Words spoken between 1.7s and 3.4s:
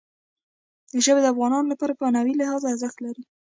لپاره په معنوي لحاظ ارزښت لري.